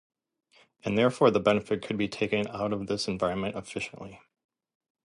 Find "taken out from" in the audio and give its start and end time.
2.07-2.87